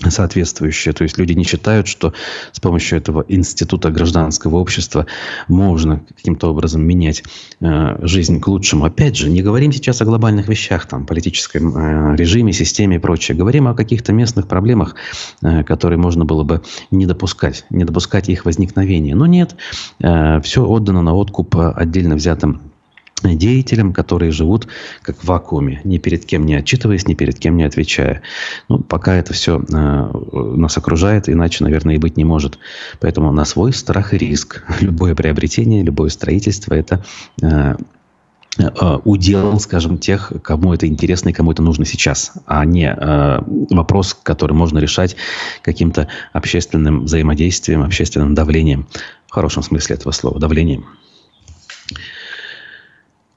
[0.09, 0.93] соответствующее.
[0.93, 2.13] То есть люди не считают, что
[2.53, 5.07] с помощью этого института гражданского общества
[5.49, 7.25] можно каким-то образом менять
[7.61, 8.85] э, жизнь к лучшему.
[8.85, 13.37] Опять же, не говорим сейчас о глобальных вещах, там, политическом э, режиме, системе и прочее.
[13.37, 14.97] Говорим о каких-то местных проблемах,
[15.43, 19.15] э, которые можно было бы не допускать, не допускать их возникновения.
[19.15, 19.57] Но нет,
[20.01, 22.73] э, все отдано на откуп отдельно взятым
[23.23, 24.69] деятелям, которые живут
[25.03, 28.23] как в вакууме, ни перед кем не отчитываясь, ни перед кем не отвечая.
[28.69, 30.11] Ну, пока это все э,
[30.57, 32.59] нас окружает, иначе, наверное, и быть не может.
[33.01, 34.65] Поэтому на свой страх и риск.
[34.81, 37.05] Любое приобретение, любое строительство– это
[37.43, 37.77] э,
[38.59, 43.41] э, удел, скажем, тех, кому это интересно и кому это нужно сейчас, а не э,
[43.71, 45.17] вопрос, который можно решать
[45.63, 48.87] каким-то общественным взаимодействием, общественным давлением,
[49.27, 50.85] в хорошем смысле этого слова, давлением.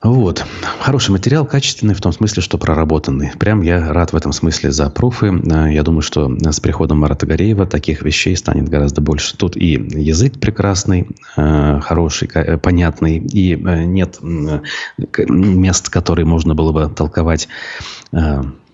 [0.02, 0.46] Вот.
[0.80, 3.32] Хороший материал, качественный, в том смысле, что проработанный.
[3.38, 5.28] Прям я рад в этом смысле за пруфы.
[5.28, 9.36] Э, я думаю, что с приходом Марата Гореева таких вещей станет гораздо больше.
[9.36, 16.94] Тут и язык прекрасный, э, хороший, э, понятный, и нет мест, которые можно было бы
[16.94, 17.50] толковать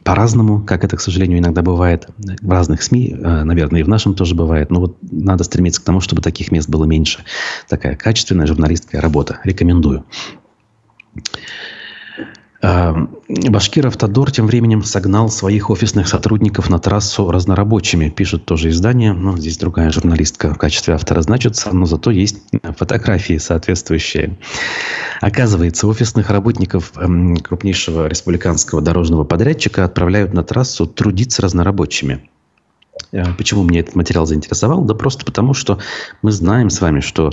[0.03, 4.35] по-разному, как это, к сожалению, иногда бывает в разных СМИ, наверное, и в нашем тоже
[4.35, 4.69] бывает.
[4.69, 7.23] Но вот надо стремиться к тому, чтобы таких мест было меньше.
[7.67, 9.39] Такая качественная журналистская работа.
[9.43, 10.05] Рекомендую.
[12.61, 18.09] Башкир Автодор тем временем согнал своих офисных сотрудников на трассу разнорабочими.
[18.09, 19.13] Пишет тоже издание.
[19.13, 22.37] Ну, здесь другая журналистка в качестве автора значится, но зато есть
[22.77, 24.37] фотографии соответствующие.
[25.21, 26.91] Оказывается, офисных работников
[27.43, 32.29] крупнейшего республиканского дорожного подрядчика отправляют на трассу трудиться разнорабочими.
[33.11, 34.81] Э, почему меня этот материал заинтересовал?
[34.83, 35.79] Да просто потому, что
[36.21, 37.31] мы знаем с вами, что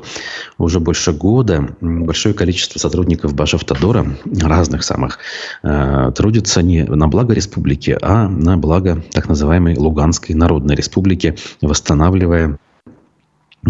[0.58, 5.18] уже больше года большое количество сотрудников Башавтодора, разных самых,
[5.62, 12.58] э, трудятся не на благо республики, а на благо так называемой Луганской Народной Республики, восстанавливая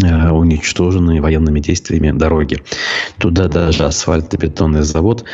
[0.01, 2.63] э, уничтоженные военными действиями дороги.
[3.17, 5.25] Туда даже асфальтобетонный завод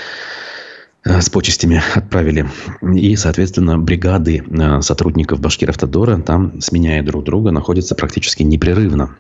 [1.04, 2.48] с почестями отправили.
[2.82, 9.16] И, соответственно, бригады э, сотрудников Башкиравтодора там, сменяя друг друга, находятся практически непрерывно.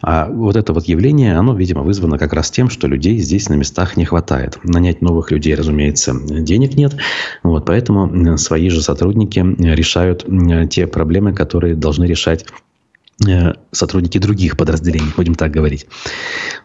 [0.00, 3.54] А вот это вот явление, оно, видимо, вызвано как раз тем, что людей здесь на
[3.54, 4.58] местах не хватает.
[4.62, 6.96] Нанять новых людей, разумеется, денег нет.
[7.42, 10.24] Вот, поэтому э, свои же сотрудники решают
[10.70, 12.77] те проблемы, которые должны решать Э,
[13.72, 15.86] сотрудники других подразделений, будем так говорить.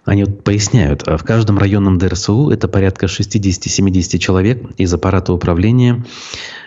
[0.05, 6.05] Они вот поясняют, а в каждом районном ДРСУ это порядка 60-70 человек, из аппарата управления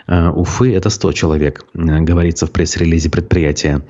[0.07, 3.81] э, Уфы это 100 человек, э, говорится в пресс-релизе предприятия.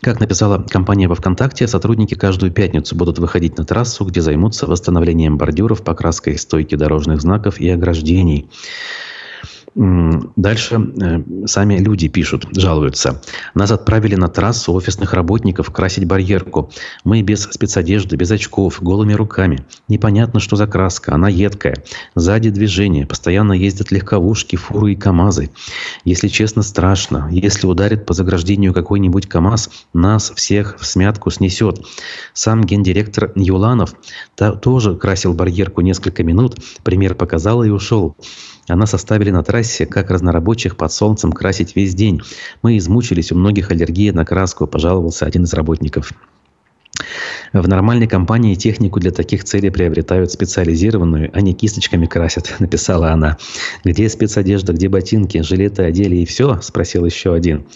[0.00, 5.38] Как написала компания во ВКонтакте, сотрудники каждую пятницу будут выходить на трассу, где займутся восстановлением
[5.38, 8.48] бордюров, покраской стойки дорожных знаков и ограждений.
[9.80, 13.22] Дальше э, сами люди пишут, жалуются.
[13.54, 16.72] Нас отправили на трассу офисных работников красить барьерку.
[17.04, 19.64] Мы без спецодежды, без очков, голыми руками.
[19.86, 21.76] Непонятно, что за краска, она едкая.
[22.16, 25.50] Сзади движение, постоянно ездят легковушки, фуры и КАМАЗы.
[26.04, 27.28] Если честно, страшно.
[27.30, 31.86] Если ударит по заграждению какой-нибудь КАМАЗ, нас всех в смятку снесет.
[32.32, 33.94] Сам гендиректор Юланов
[34.60, 38.16] тоже красил барьерку несколько минут, пример показал и ушел.
[38.68, 42.20] Она составили на трассе, как разнорабочих под солнцем красить весь день.
[42.62, 46.12] Мы измучились, у многих аллергия на краску, пожаловался один из работников.
[47.52, 53.38] В нормальной компании технику для таких целей приобретают специализированную, а не кисточками красят, написала она.
[53.84, 56.60] Где спецодежда, где ботинки, жилеты одели и все?
[56.60, 57.66] Спросил еще один.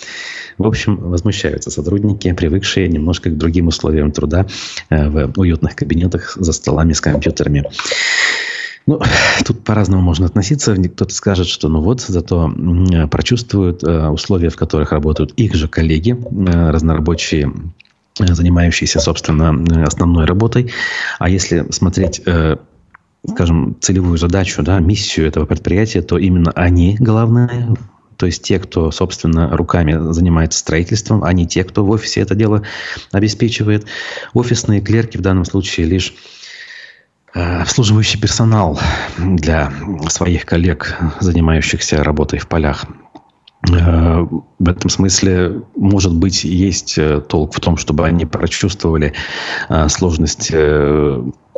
[0.58, 4.46] В общем, возмущаются сотрудники, привыкшие немножко к другим условиям труда
[4.90, 7.64] э, в уютных кабинетах за столами с компьютерами.
[8.92, 9.00] Ну,
[9.44, 10.74] тут по-разному можно относиться.
[10.74, 12.52] Кто-то скажет, что ну вот, зато
[13.10, 17.52] прочувствуют э, условия, в которых работают их же коллеги, э, разнорабочие
[18.20, 20.72] э, занимающиеся, собственно, основной работой.
[21.18, 22.22] А если смотреть
[23.24, 27.76] скажем, целевую задачу, да, миссию этого предприятия, то именно они главные,
[28.16, 32.34] то есть те, кто, собственно, руками занимается строительством, а не те, кто в офисе это
[32.34, 32.64] дело
[33.12, 33.86] обеспечивает.
[34.34, 36.14] Офисные клерки в данном случае лишь
[37.34, 38.78] обслуживающий персонал
[39.18, 39.72] для
[40.08, 42.86] своих коллег, занимающихся работой в полях.
[43.70, 44.26] Э,
[44.58, 49.14] в этом смысле, может быть, есть э, толк в том, чтобы они прочувствовали
[49.88, 50.52] сложность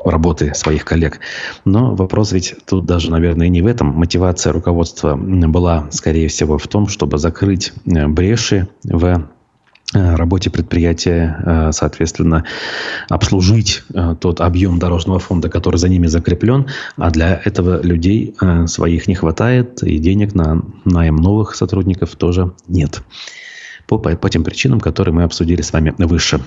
[0.04, 1.20] работы своих коллег.
[1.64, 3.88] Но вопрос ведь тут даже, наверное, не в этом.
[3.88, 9.33] Мотивация руководства была, скорее всего, в том, чтобы закрыть бреши в Э,
[9.94, 12.44] работе предприятия, э, соответственно,
[13.08, 19.08] обслужить э, тот объем дорожного фонда, который за ними закреплен, а для этого людей своих
[19.08, 23.02] не хватает, и денег на найм новых сотрудников тоже нет.
[23.86, 26.40] По, по тем причинам, которые мы обсудили с вами выше.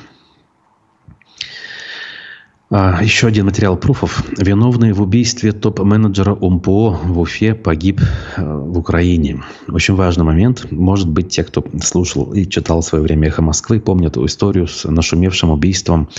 [2.69, 4.25] А, еще один материал пруфов.
[4.38, 8.01] Виновный в убийстве топ-менеджера УМПО в Уфе погиб
[8.36, 9.41] э, в Украине.
[9.69, 10.69] Очень важный момент.
[10.69, 14.84] Может быть, те, кто слушал и читал в свое время «Эхо Москвы», помнят историю с
[14.84, 16.10] нашумевшим убийством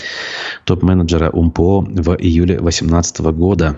[0.64, 3.76] топ-менеджера УМПО в июле 2018 года.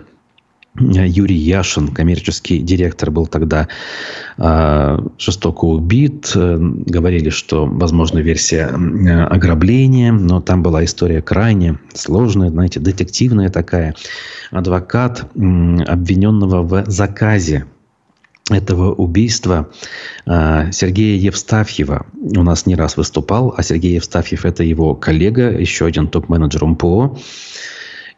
[0.78, 3.68] Юрий Яшин, коммерческий директор, был тогда
[4.38, 6.30] э, жестоко убит.
[6.34, 13.94] Говорили, что, возможно, версия ограбления, но там была история крайне сложная, знаете, детективная такая.
[14.52, 17.66] Адвокат э, обвиненного в заказе
[18.48, 19.70] этого убийства
[20.26, 25.86] э, Сергея Евстафьева у нас не раз выступал, а Сергей Евстафьев– это его коллега, еще
[25.86, 27.18] один топ-менеджер МПО.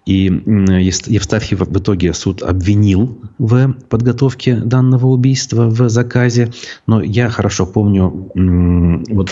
[0.05, 6.53] И Евстафьев в итоге суд обвинил в подготовке данного убийства в заказе.
[6.87, 9.31] Но я хорошо помню вот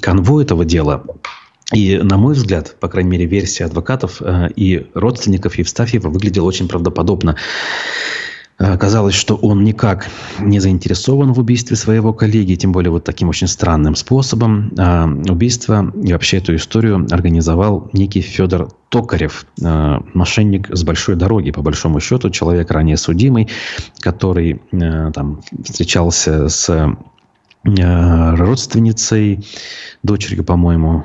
[0.00, 1.04] конвой этого дела.
[1.72, 6.68] И, на мой взгляд, по крайней мере, версия адвокатов э, и родственников Евстафьева выглядела очень
[6.68, 7.36] правдоподобно.
[8.58, 10.08] Э, казалось, что он никак
[10.38, 14.72] не заинтересован в убийстве своего коллеги, тем более вот таким очень странным способом.
[14.78, 21.50] А убийство и вообще эту историю организовал некий Федор Токарев, э, мошенник с большой дороги,
[21.50, 23.48] по большому счету, человек ранее судимый,
[24.00, 26.94] который э, там встречался с
[27.64, 29.46] Э, родственницей,
[30.02, 31.04] дочерью, по-моему,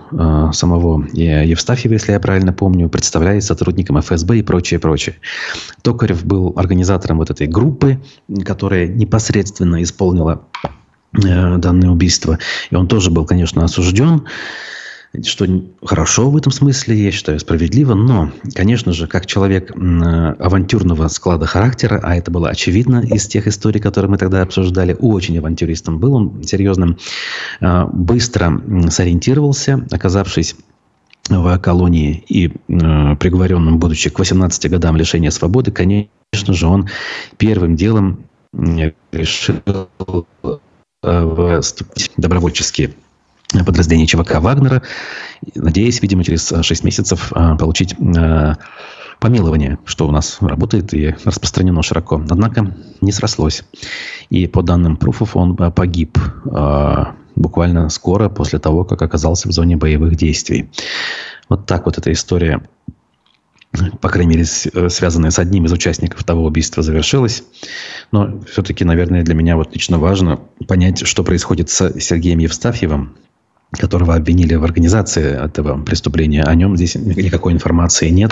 [0.53, 5.17] самого Евстафьева, если я правильно помню, представляет сотрудником ФСБ и прочее, прочее.
[5.83, 8.01] Токарев был организатором вот этой группы,
[8.43, 10.41] которая непосредственно исполнила
[11.13, 12.39] данное убийство.
[12.71, 14.25] И он тоже был, конечно, осужден
[15.23, 15.45] что
[15.83, 21.99] хорошо в этом смысле, я считаю, справедливо, но, конечно же, как человек авантюрного склада характера,
[22.03, 26.43] а это было очевидно из тех историй, которые мы тогда обсуждали, очень авантюристом был он,
[26.43, 26.97] серьезным,
[27.61, 30.55] а, быстро сориентировался, оказавшись
[31.29, 36.07] в колонии и приговоренным, будучи к 18 годам лишения свободы, конечно
[36.53, 36.87] же, он
[37.37, 38.23] первым делом
[39.11, 39.57] решил
[41.03, 42.93] э, вступить в добровольческие
[43.65, 44.81] подразделение ЧВК Вагнера,
[45.55, 48.55] надеясь, видимо, через 6 месяцев а, получить а,
[49.19, 52.21] помилование, что у нас работает и распространено широко.
[52.29, 53.63] Однако не срослось.
[54.29, 56.17] И по данным пруфов он а, погиб
[57.35, 60.69] буквально скоро после того, как оказался в зоне боевых действий.
[61.49, 62.63] Вот так вот эта история
[64.01, 67.43] по крайней мере, э, связанная с одним из участников того убийства, завершилась.
[68.11, 73.15] Но все-таки, наверное, для меня вот лично важно понять, что происходит с Сергеем Евстафьевым,
[73.71, 76.43] которого обвинили в организации этого преступления.
[76.43, 78.31] О нем здесь никакой информации нет.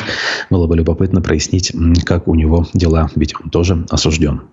[0.50, 1.74] Было бы любопытно прояснить,
[2.06, 4.44] как у него дела, ведь он тоже осужден.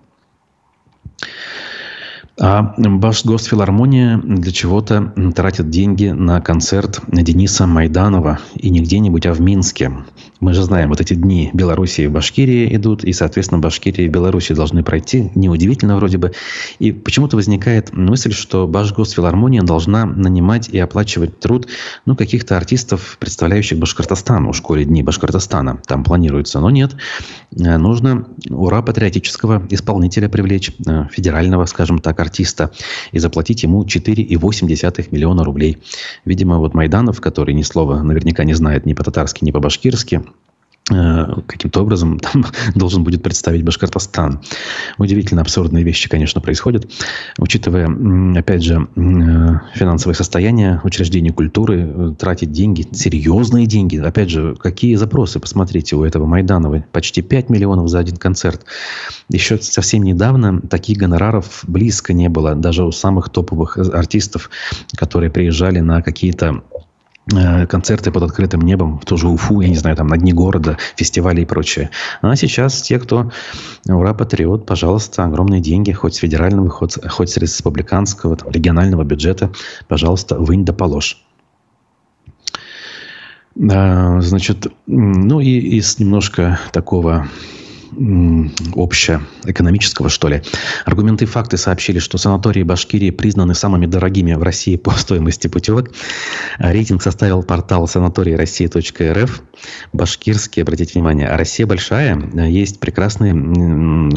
[2.39, 8.39] А Башгосфилармония для чего-то тратит деньги на концерт Дениса Майданова.
[8.55, 9.91] И не где-нибудь, а в Минске.
[10.43, 14.55] Мы же знаем, вот эти дни Белоруссии и Башкирии идут, и, соответственно, Башкирия и Белоруссия
[14.55, 15.31] должны пройти.
[15.35, 16.33] Неудивительно вроде бы.
[16.79, 21.69] И почему-то возникает мысль, что Башгосфилармония должна нанимать и оплачивать труд
[22.05, 24.45] ну, каких-то артистов, представляющих Башкортостан.
[24.45, 26.59] У школе Дни Башкортостана там планируется.
[26.59, 26.93] Но нет.
[27.51, 32.71] Нужно ура патриотического исполнителя привлечь, э, федерального, скажем так, артиста
[33.13, 35.81] и заплатить ему 4,8 миллиона рублей.
[36.25, 40.32] Видимо, вот Майданов, который ни слова наверняка не знает ни по-татарски, ни по-башкирски, Э,
[40.87, 44.41] каким-то образом там должен будет представить Башкортостан.
[44.97, 46.91] Удивительно абсурдные вещи, конечно, происходят.
[47.37, 47.87] Учитывая,
[48.37, 48.99] опять же, э,
[49.75, 53.97] финансовое состояние учреждений культуры, э, тратить деньги, серьезные деньги.
[53.97, 56.83] Опять же, какие запросы, посмотрите, у этого Майданова.
[56.91, 58.65] Почти 5 миллионов за один концерт.
[59.29, 62.55] Еще совсем недавно таких гонораров близко не было.
[62.55, 64.49] Даже у самых топовых артистов,
[64.97, 66.72] которые приезжали на какие-то Э,
[67.29, 71.45] концерты под открытым небом, тоже Уфу, я не знаю, там на дне города, фестивали и
[71.45, 71.89] прочее.
[72.21, 73.31] А сейчас те, кто
[73.87, 79.51] ура, патриот, пожалуйста, огромные деньги, хоть с федерального, хоть, хоть с республиканского, там, регионального бюджета,
[79.87, 81.23] пожалуйста, вынь да положь.
[83.55, 87.29] Значит, ну и из немножко такого
[88.75, 90.41] общеэкономического, что ли.
[90.85, 95.91] Аргументы и факты сообщили, что санатории Башкирии признаны самыми дорогими в России по стоимости путевок.
[96.57, 99.41] Рейтинг составил портал санаторий России.рф.
[99.93, 102.19] Башкирский, обратите внимание, а Россия большая.
[102.47, 103.33] Есть прекрасные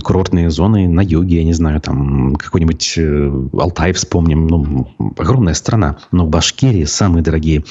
[0.02, 4.46] курортные зоны на юге, я не знаю, там какой-нибудь э, Алтай вспомним.
[4.46, 5.98] Ну, огромная страна.
[6.12, 7.64] Но в Башкирии самые дорогие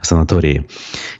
[0.00, 0.68] санатории.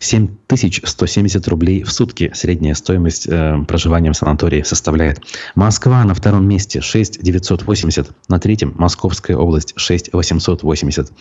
[0.01, 5.21] 7170 рублей в сутки средняя стоимость э, проживания в санатории составляет.
[5.57, 11.13] Москва на втором месте 6 980, на третьем Московская область 6 880.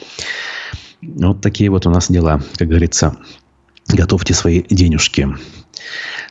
[1.01, 3.17] Вот такие вот у нас дела, как говорится.
[3.87, 5.27] Готовьте свои денежки.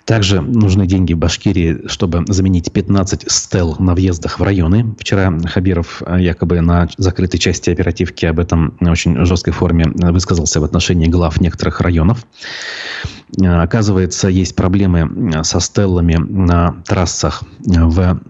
[0.05, 4.95] Также нужны деньги Башкирии, чтобы заменить 15 стел на въездах в районы.
[4.99, 10.65] Вчера Хабиров э, якобы на закрытой части оперативки об этом очень жесткой форме высказался в
[10.65, 12.27] отношении глав некоторых районов.
[13.41, 18.21] Э, оказывается, есть проблемы э, со стеллами на трассах в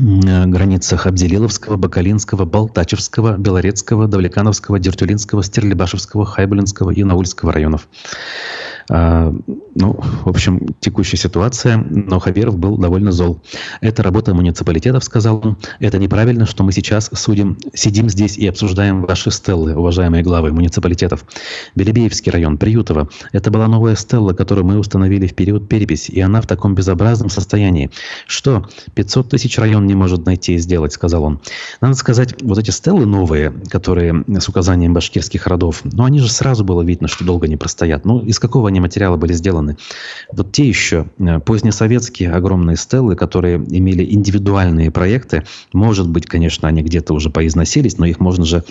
[0.00, 7.88] границах Абделиловского, Бакалинского, Балтачевского, Белорецкого, Давлекановского, Дертюлинского, Стерлибашевского, Хайбулинского и Наульского районов.
[8.90, 9.34] А,
[9.74, 13.40] ну, в общем, текущая ситуация, но Хаверов был довольно зол.
[13.80, 15.56] Это работа муниципалитетов, сказал он.
[15.80, 21.24] Это неправильно, что мы сейчас судим, сидим здесь и обсуждаем ваши стеллы, уважаемые главы муниципалитетов.
[21.74, 23.08] Белебеевский район, Приютово.
[23.32, 27.30] Это была новая стелла, которую мы установили в период переписи, и она в таком безобразном
[27.30, 27.90] состоянии.
[28.26, 31.40] Что, 500 тысяч район не может найти и сделать, сказал он.
[31.80, 36.64] Надо сказать, вот эти стеллы новые, которые с указанием башкирских родов, ну, они же сразу
[36.64, 38.04] было видно, что долго не простоят.
[38.04, 39.76] Ну, из какого они материала были сделаны?
[40.32, 46.82] Вот те еще э, позднесоветские огромные стеллы, которые имели индивидуальные проекты, может быть, конечно, они
[46.82, 48.64] где-то уже поизносились, но их можно же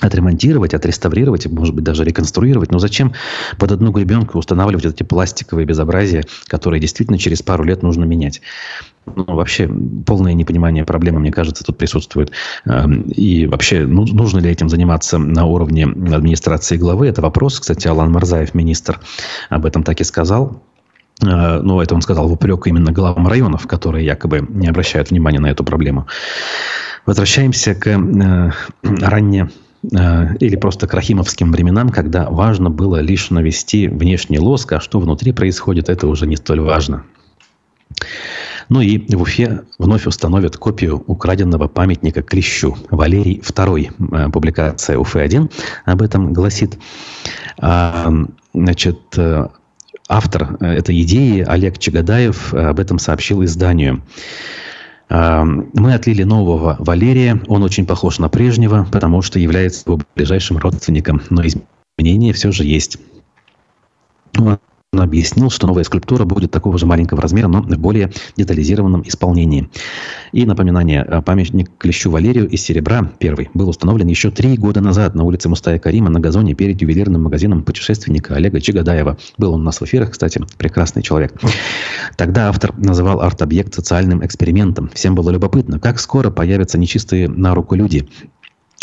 [0.00, 2.70] отремонтировать, отреставрировать, может быть, даже реконструировать.
[2.70, 3.14] Но зачем
[3.58, 8.40] под одну гребенку устанавливать эти пластиковые безобразия, которые действительно через пару лет нужно менять?
[9.14, 9.68] Ну, вообще,
[10.06, 12.32] полное непонимание проблемы, мне кажется, тут присутствует.
[12.64, 17.08] Эм, и вообще, ну, нужно ли этим заниматься на уровне администрации главы?
[17.08, 17.60] Это вопрос.
[17.60, 19.00] Кстати, Алан Марзаев, министр,
[19.48, 20.62] об этом так и сказал.
[21.22, 25.40] Э, ну, это он сказал в упрек именно главам районов, которые якобы не обращают внимания
[25.40, 26.06] на эту проблему.
[27.06, 28.50] Возвращаемся к э,
[28.82, 29.48] ранне
[29.96, 34.98] Э, или просто к рахимовским временам, когда важно было лишь навести внешний лоск, а что
[34.98, 37.04] внутри происходит, это уже не столь важно.
[38.68, 42.76] Ну и в Уфе вновь установят копию украденного памятника Клещу.
[42.90, 43.92] Валерий II.
[44.12, 45.50] Э, публикация Уфы-1
[45.84, 46.78] об этом гласит.
[47.58, 48.12] А,
[48.52, 49.48] значит, э,
[50.08, 54.02] автор этой идеи Олег Чагадаев об этом сообщил изданию.
[55.10, 57.40] Мы отлили нового Валерия.
[57.46, 61.22] Он очень похож на прежнего, потому что является его ближайшим родственником.
[61.30, 62.98] Но изменения все же есть.
[64.38, 64.58] Он
[64.96, 69.68] объяснил, что новая скульптура будет такого же маленького размера, но в более детализированном исполнении.
[70.32, 75.14] И напоминание, э, памятник Клещу Валерию из серебра, первый, был установлен еще три года назад
[75.14, 79.18] на улице Мустая Карима на газоне перед ювелирным магазином путешественника Олега Чигадаева.
[79.36, 81.34] Был он у нас в эфирах, кстати, прекрасный человек.
[82.16, 84.88] Тогда автор называл арт-объект социальным экспериментом.
[84.94, 88.08] Всем было любопытно, как скоро появятся нечистые на руку люди.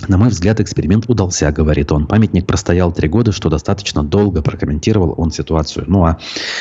[0.07, 2.05] На мой взгляд, эксперимент удался, говорит он.
[2.05, 5.85] Памятник простоял три года, что достаточно долго прокомментировал он ситуацию.
[5.87, 6.19] Ну а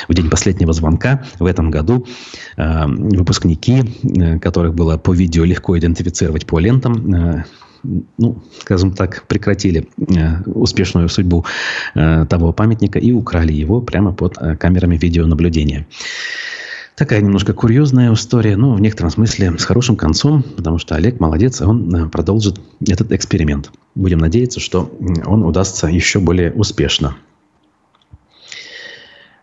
[0.09, 2.07] в день последнего звонка в этом году
[2.57, 7.45] э, выпускники, э, которых было по видео легко идентифицировать по лентам, э,
[8.18, 11.45] ну, скажем так, прекратили э, успешную судьбу
[11.95, 15.87] э, того памятника и украли его прямо под э, камерами видеонаблюдения.
[16.97, 21.61] Такая немножко курьезная история, но в некотором смысле с хорошим концом, потому что Олег молодец,
[21.61, 23.72] он э, продолжит этот эксперимент.
[23.97, 27.16] Будем надеяться, что он удастся еще более успешно.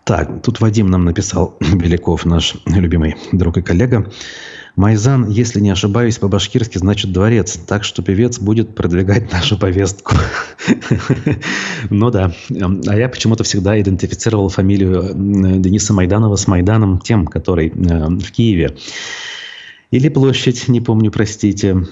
[0.05, 4.09] Так, тут Вадим нам написал, Беляков, наш любимый друг и коллега.
[4.75, 7.59] Майзан, если не ошибаюсь, по-башкирски значит дворец.
[7.67, 10.15] Так что певец будет продвигать нашу повестку.
[11.89, 12.31] Ну да.
[12.87, 15.11] А я почему-то всегда идентифицировал фамилию
[15.59, 18.75] Дениса Майданова с Майданом, тем, который э, в Киеве.
[19.89, 21.85] Или площадь, не помню, простите.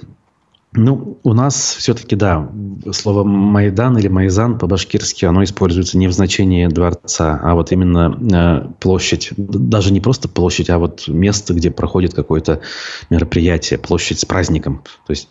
[0.72, 2.48] Ну, у нас все-таки, да,
[2.92, 8.72] слово «майдан» или «майзан» по-башкирски, оно используется не в значении дворца, а вот именно э,
[8.80, 9.32] площадь.
[9.36, 12.62] Даже не просто площадь, а вот место, где проходит какое-то
[13.10, 14.84] мероприятие, площадь с праздником.
[15.08, 15.30] То есть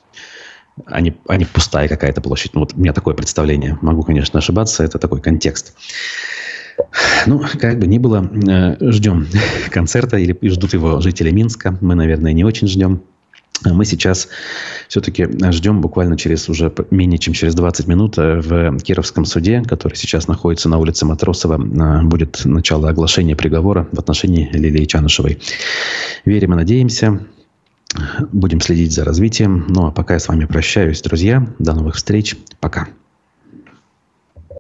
[0.87, 2.55] а не, а пустая какая-то площадь.
[2.55, 3.79] Ну, вот у меня такое представление.
[3.81, 5.75] Могу, конечно, ошибаться, это такой контекст.
[7.27, 9.27] Ну, как бы ни было, э, ждем
[9.71, 11.77] концерта или ждут его жители Минска.
[11.81, 13.03] Мы, наверное, не очень ждем.
[13.65, 14.29] Мы сейчас
[14.89, 19.95] все-таки ждем буквально через уже менее чем через 20 минут э, в Кировском суде, который
[19.95, 25.41] сейчас находится на улице Матросова, э, будет начало оглашения приговора в отношении Лилии Чанышевой.
[26.25, 27.21] Верим и надеемся.
[28.33, 29.65] Будем следить за развитием.
[29.69, 31.47] Ну а пока я с вами прощаюсь, друзья.
[31.59, 32.37] До новых встреч.
[32.61, 32.89] Пока.